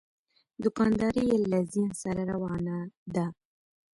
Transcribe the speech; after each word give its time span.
دوکانداري 0.63 1.23
یې 1.29 1.37
له 1.51 1.59
زیان 1.71 1.91
سره 2.01 2.21
روانه 2.31 2.77
ده. 3.15 3.25